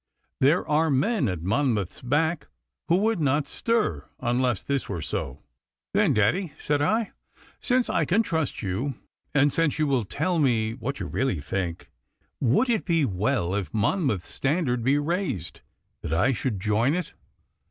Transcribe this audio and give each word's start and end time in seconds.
There 0.39 0.67
are 0.67 0.89
men 0.89 1.27
at 1.27 1.43
Monmouth's 1.43 2.01
back 2.01 2.47
who 2.87 2.95
would 2.95 3.19
not 3.19 3.47
stir 3.47 4.09
unless 4.19 4.63
this 4.63 4.89
were 4.89 4.99
so.' 5.03 5.43
'Then, 5.93 6.15
daddy,' 6.15 6.53
said 6.57 6.81
I, 6.81 7.11
'since 7.59 7.87
I 7.87 8.05
can 8.05 8.23
trust 8.23 8.63
you, 8.63 8.95
and 9.35 9.53
since 9.53 9.77
you 9.77 9.85
will 9.85 10.03
tell 10.05 10.39
me 10.39 10.73
what 10.73 10.99
you 10.99 11.05
do 11.05 11.11
really 11.13 11.39
think, 11.39 11.91
would 12.39 12.67
it 12.67 12.83
be 12.83 13.05
well, 13.05 13.53
if 13.53 13.71
Monmouth's 13.75 14.29
standard 14.29 14.81
be 14.83 14.97
raised, 14.97 15.61
that 16.01 16.13
I 16.13 16.33
should 16.33 16.59
join 16.59 16.95
it? 16.95 17.13